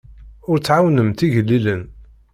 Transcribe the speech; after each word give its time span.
Ur 0.49 0.57
tɛawnemt 0.59 1.25
igellilen. 1.25 1.83